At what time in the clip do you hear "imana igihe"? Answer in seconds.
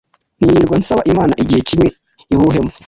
1.11-1.61